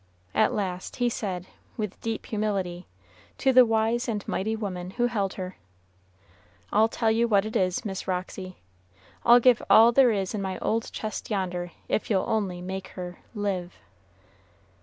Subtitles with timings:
[0.33, 1.45] At last he said,
[1.77, 2.87] with deep humility,
[3.37, 5.57] to the wise and mighty woman who held her,
[6.73, 8.57] "I'll tell you what it is, Miss Roxy,
[9.23, 13.19] I'll give all there is in my old chest yonder if you'll only make her
[13.35, 13.75] live."